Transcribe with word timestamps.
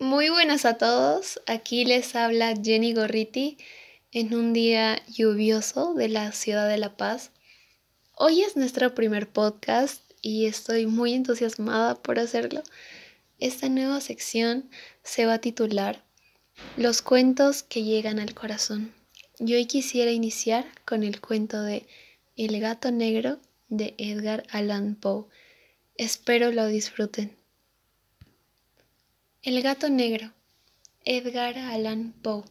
Muy 0.00 0.28
buenas 0.28 0.64
a 0.64 0.76
todos, 0.76 1.40
aquí 1.46 1.84
les 1.84 2.16
habla 2.16 2.54
Jenny 2.60 2.94
Gorriti 2.94 3.58
en 4.10 4.34
un 4.34 4.52
día 4.52 5.00
lluvioso 5.06 5.94
de 5.94 6.08
la 6.08 6.32
ciudad 6.32 6.68
de 6.68 6.78
La 6.78 6.96
Paz. 6.96 7.30
Hoy 8.16 8.42
es 8.42 8.56
nuestro 8.56 8.92
primer 8.96 9.28
podcast 9.28 10.02
y 10.20 10.46
estoy 10.46 10.86
muy 10.86 11.14
entusiasmada 11.14 11.94
por 11.94 12.18
hacerlo. 12.18 12.64
Esta 13.38 13.68
nueva 13.68 14.00
sección 14.00 14.68
se 15.04 15.26
va 15.26 15.34
a 15.34 15.40
titular 15.40 16.02
Los 16.76 17.00
cuentos 17.00 17.62
que 17.62 17.84
llegan 17.84 18.18
al 18.18 18.34
corazón. 18.34 18.92
Y 19.38 19.54
hoy 19.54 19.66
quisiera 19.66 20.10
iniciar 20.10 20.66
con 20.84 21.04
el 21.04 21.20
cuento 21.20 21.62
de 21.62 21.86
El 22.36 22.58
gato 22.58 22.90
negro 22.90 23.38
de 23.68 23.94
Edgar 23.98 24.42
Allan 24.50 24.96
Poe. 24.96 25.26
Espero 25.96 26.50
lo 26.50 26.66
disfruten. 26.66 27.43
El 29.46 29.60
gato 29.60 29.90
negro. 29.90 30.32
Edgar 31.04 31.58
Allan 31.58 32.14
Poe. 32.22 32.44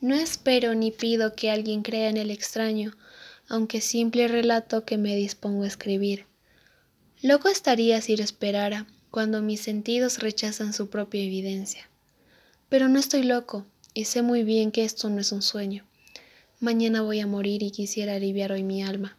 No 0.00 0.14
espero 0.14 0.74
ni 0.74 0.92
pido 0.92 1.34
que 1.34 1.50
alguien 1.50 1.82
crea 1.82 2.08
en 2.08 2.16
el 2.16 2.30
extraño, 2.30 2.96
aunque 3.48 3.82
simple 3.82 4.28
relato 4.28 4.86
que 4.86 4.96
me 4.96 5.14
dispongo 5.14 5.64
a 5.64 5.66
escribir. 5.66 6.24
Loco 7.20 7.50
estaría 7.50 8.00
si 8.00 8.16
lo 8.16 8.24
esperara, 8.24 8.86
cuando 9.10 9.42
mis 9.42 9.60
sentidos 9.60 10.20
rechazan 10.20 10.72
su 10.72 10.88
propia 10.88 11.22
evidencia. 11.22 11.86
Pero 12.70 12.88
no 12.88 12.98
estoy 12.98 13.22
loco, 13.22 13.66
y 13.92 14.06
sé 14.06 14.22
muy 14.22 14.44
bien 14.44 14.70
que 14.72 14.84
esto 14.84 15.10
no 15.10 15.20
es 15.20 15.32
un 15.32 15.42
sueño. 15.42 15.86
Mañana 16.60 17.02
voy 17.02 17.20
a 17.20 17.26
morir 17.26 17.62
y 17.62 17.72
quisiera 17.72 18.14
aliviar 18.14 18.52
hoy 18.52 18.62
mi 18.62 18.82
alma. 18.82 19.18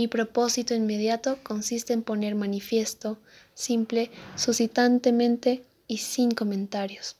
Mi 0.00 0.08
propósito 0.08 0.74
inmediato 0.74 1.40
consiste 1.42 1.92
en 1.92 2.02
poner 2.02 2.34
manifiesto, 2.34 3.18
simple, 3.52 4.10
suscitantemente 4.34 5.62
y 5.88 5.98
sin 5.98 6.30
comentarios, 6.30 7.16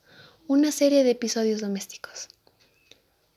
una 0.47 0.71
serie 0.71 1.03
de 1.03 1.11
episodios 1.11 1.61
domésticos. 1.61 2.29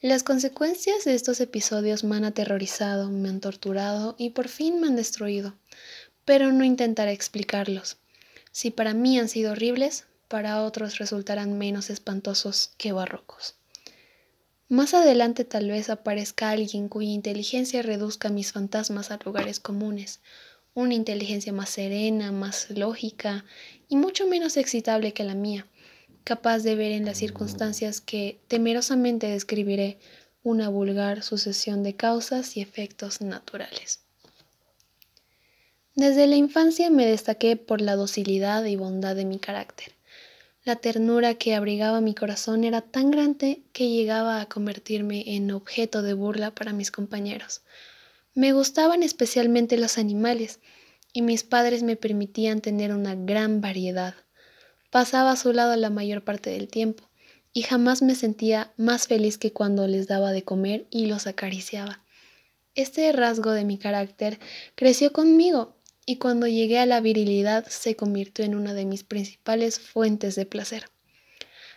Las 0.00 0.22
consecuencias 0.22 1.04
de 1.04 1.14
estos 1.14 1.42
episodios 1.42 2.04
me 2.04 2.16
han 2.16 2.24
aterrorizado, 2.24 3.10
me 3.10 3.28
han 3.28 3.40
torturado 3.40 4.14
y 4.16 4.30
por 4.30 4.48
fin 4.48 4.80
me 4.80 4.86
han 4.86 4.96
destruido, 4.96 5.52
pero 6.24 6.50
no 6.50 6.64
intentaré 6.64 7.12
explicarlos. 7.12 7.98
Si 8.50 8.70
para 8.70 8.94
mí 8.94 9.18
han 9.18 9.28
sido 9.28 9.52
horribles, 9.52 10.06
para 10.28 10.62
otros 10.62 10.96
resultarán 10.96 11.58
menos 11.58 11.90
espantosos 11.90 12.70
que 12.78 12.92
barrocos. 12.92 13.56
Más 14.68 14.94
adelante 14.94 15.44
tal 15.44 15.68
vez 15.68 15.90
aparezca 15.90 16.50
alguien 16.50 16.88
cuya 16.88 17.10
inteligencia 17.10 17.82
reduzca 17.82 18.30
mis 18.30 18.52
fantasmas 18.52 19.10
a 19.10 19.18
lugares 19.22 19.60
comunes, 19.60 20.20
una 20.72 20.94
inteligencia 20.94 21.52
más 21.52 21.68
serena, 21.68 22.32
más 22.32 22.70
lógica 22.70 23.44
y 23.88 23.96
mucho 23.96 24.26
menos 24.26 24.56
excitable 24.56 25.12
que 25.12 25.22
la 25.22 25.34
mía, 25.34 25.66
capaz 26.24 26.60
de 26.60 26.74
ver 26.76 26.92
en 26.92 27.04
las 27.04 27.18
circunstancias 27.18 28.00
que 28.00 28.40
temerosamente 28.48 29.28
describiré 29.28 29.98
una 30.42 30.70
vulgar 30.70 31.22
sucesión 31.22 31.82
de 31.82 31.94
causas 31.96 32.56
y 32.56 32.62
efectos 32.62 33.20
naturales. 33.20 34.00
Desde 35.94 36.26
la 36.26 36.36
infancia 36.36 36.90
me 36.90 37.06
destaqué 37.06 37.56
por 37.56 37.80
la 37.80 37.96
docilidad 37.96 38.64
y 38.64 38.76
bondad 38.76 39.14
de 39.14 39.26
mi 39.26 39.38
carácter. 39.38 39.92
La 40.64 40.76
ternura 40.76 41.34
que 41.34 41.54
abrigaba 41.54 42.00
mi 42.00 42.14
corazón 42.14 42.64
era 42.64 42.80
tan 42.80 43.10
grande 43.10 43.62
que 43.74 43.90
llegaba 43.90 44.40
a 44.40 44.48
convertirme 44.48 45.36
en 45.36 45.50
objeto 45.50 46.00
de 46.00 46.14
burla 46.14 46.54
para 46.54 46.72
mis 46.72 46.90
compañeros. 46.90 47.60
Me 48.32 48.54
gustaban 48.54 49.02
especialmente 49.02 49.76
los 49.76 49.98
animales 49.98 50.60
y 51.12 51.20
mis 51.20 51.44
padres 51.44 51.82
me 51.82 51.96
permitían 51.96 52.62
tener 52.62 52.94
una 52.94 53.14
gran 53.14 53.60
variedad. 53.60 54.14
Pasaba 54.90 55.32
a 55.32 55.36
su 55.36 55.52
lado 55.52 55.76
la 55.76 55.90
mayor 55.90 56.24
parte 56.24 56.48
del 56.48 56.68
tiempo 56.68 57.10
y 57.52 57.60
jamás 57.60 58.00
me 58.00 58.14
sentía 58.14 58.72
más 58.78 59.06
feliz 59.06 59.36
que 59.36 59.52
cuando 59.52 59.86
les 59.86 60.08
daba 60.08 60.32
de 60.32 60.44
comer 60.44 60.86
y 60.88 61.06
los 61.06 61.26
acariciaba. 61.26 62.02
Este 62.74 63.12
rasgo 63.12 63.50
de 63.50 63.66
mi 63.66 63.76
carácter 63.76 64.40
creció 64.76 65.12
conmigo 65.12 65.76
y 66.06 66.16
cuando 66.16 66.46
llegué 66.46 66.78
a 66.78 66.86
la 66.86 67.00
virilidad 67.00 67.66
se 67.66 67.96
convirtió 67.96 68.44
en 68.44 68.54
una 68.54 68.74
de 68.74 68.84
mis 68.84 69.04
principales 69.04 69.78
fuentes 69.78 70.34
de 70.34 70.46
placer. 70.46 70.90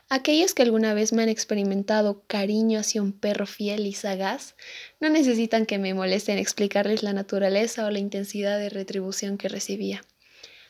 Aquellos 0.09 0.53
que 0.53 0.61
alguna 0.61 0.93
vez 0.93 1.11
me 1.11 1.23
han 1.23 1.29
experimentado 1.29 2.23
cariño 2.27 2.79
hacia 2.79 3.01
un 3.01 3.11
perro 3.11 3.45
fiel 3.45 3.85
y 3.85 3.93
sagaz 3.93 4.55
no 5.01 5.09
necesitan 5.09 5.65
que 5.65 5.79
me 5.79 5.93
molesten 5.93 6.37
explicarles 6.37 7.03
la 7.03 7.11
naturaleza 7.11 7.85
o 7.85 7.91
la 7.91 7.99
intensidad 7.99 8.57
de 8.57 8.69
retribución 8.69 9.37
que 9.37 9.49
recibía. 9.49 10.05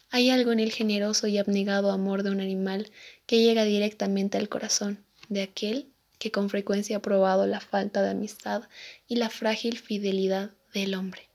Hay 0.10 0.32
algo 0.32 0.52
en 0.54 0.60
el 0.60 0.72
generoso 0.72 1.28
y 1.28 1.38
abnegado 1.38 1.92
amor 1.92 2.24
de 2.24 2.32
un 2.32 2.40
animal 2.40 2.92
que 3.28 3.44
llega 3.44 3.64
directamente 3.64 4.38
al 4.38 4.50
corazón 4.50 5.06
de 5.30 5.44
aquel 5.44 5.92
que 6.18 6.32
con 6.32 6.50
frecuencia 6.50 6.98
ha 6.98 7.02
probado 7.02 7.46
la 7.46 7.60
falta 7.60 8.02
de 8.02 8.12
amistad 8.12 8.64
y 9.08 9.18
la 9.18 9.30
frágil 9.30 9.78
fidelidad 9.78 10.52
del 10.74 10.96
hombre. 10.96 11.27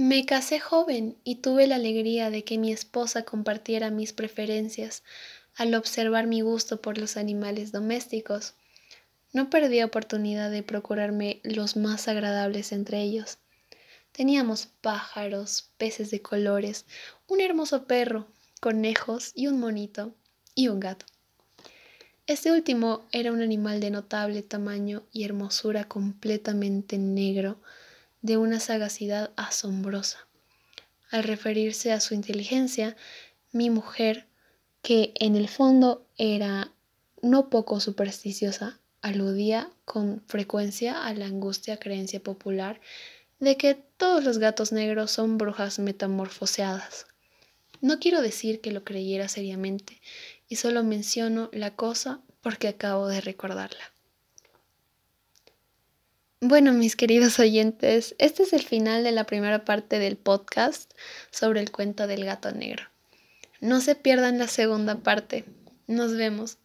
Me 0.00 0.24
casé 0.24 0.60
joven 0.60 1.16
y 1.24 1.40
tuve 1.42 1.66
la 1.66 1.74
alegría 1.74 2.30
de 2.30 2.44
que 2.44 2.56
mi 2.56 2.70
esposa 2.70 3.24
compartiera 3.24 3.90
mis 3.90 4.12
preferencias 4.12 5.02
al 5.56 5.74
observar 5.74 6.28
mi 6.28 6.40
gusto 6.40 6.80
por 6.80 6.98
los 6.98 7.16
animales 7.16 7.72
domésticos. 7.72 8.54
No 9.32 9.50
perdí 9.50 9.82
oportunidad 9.82 10.52
de 10.52 10.62
procurarme 10.62 11.40
los 11.42 11.76
más 11.76 12.06
agradables 12.06 12.70
entre 12.70 13.02
ellos. 13.02 13.38
Teníamos 14.12 14.68
pájaros, 14.82 15.70
peces 15.78 16.12
de 16.12 16.22
colores, 16.22 16.86
un 17.26 17.40
hermoso 17.40 17.88
perro, 17.88 18.28
conejos 18.60 19.32
y 19.34 19.48
un 19.48 19.58
monito 19.58 20.14
y 20.54 20.68
un 20.68 20.78
gato. 20.78 21.06
Este 22.28 22.52
último 22.52 23.04
era 23.10 23.32
un 23.32 23.42
animal 23.42 23.80
de 23.80 23.90
notable 23.90 24.44
tamaño 24.44 25.02
y 25.10 25.24
hermosura 25.24 25.88
completamente 25.88 26.98
negro, 26.98 27.58
de 28.22 28.36
una 28.36 28.60
sagacidad 28.60 29.30
asombrosa. 29.36 30.26
Al 31.10 31.22
referirse 31.22 31.92
a 31.92 32.00
su 32.00 32.14
inteligencia, 32.14 32.96
mi 33.52 33.70
mujer, 33.70 34.26
que 34.82 35.12
en 35.16 35.36
el 35.36 35.48
fondo 35.48 36.06
era 36.16 36.72
no 37.22 37.48
poco 37.48 37.80
supersticiosa, 37.80 38.78
aludía 39.02 39.70
con 39.84 40.22
frecuencia 40.26 41.04
a 41.04 41.14
la 41.14 41.26
angustia 41.26 41.78
creencia 41.78 42.20
popular 42.20 42.80
de 43.38 43.56
que 43.56 43.74
todos 43.74 44.24
los 44.24 44.38
gatos 44.38 44.72
negros 44.72 45.10
son 45.10 45.38
brujas 45.38 45.78
metamorfoseadas. 45.78 47.06
No 47.80 48.00
quiero 48.00 48.22
decir 48.22 48.60
que 48.60 48.72
lo 48.72 48.82
creyera 48.82 49.28
seriamente, 49.28 50.00
y 50.48 50.56
solo 50.56 50.82
menciono 50.82 51.48
la 51.52 51.76
cosa 51.76 52.20
porque 52.40 52.68
acabo 52.68 53.06
de 53.06 53.20
recordarla. 53.20 53.92
Bueno, 56.48 56.72
mis 56.72 56.96
queridos 56.96 57.38
oyentes, 57.40 58.14
este 58.18 58.42
es 58.42 58.54
el 58.54 58.62
final 58.62 59.04
de 59.04 59.12
la 59.12 59.24
primera 59.24 59.66
parte 59.66 59.98
del 59.98 60.16
podcast 60.16 60.90
sobre 61.30 61.60
el 61.60 61.70
cuento 61.70 62.06
del 62.06 62.24
gato 62.24 62.52
negro. 62.52 62.84
No 63.60 63.82
se 63.82 63.94
pierdan 63.94 64.38
la 64.38 64.48
segunda 64.48 64.94
parte. 64.94 65.44
Nos 65.86 66.16
vemos. 66.16 66.56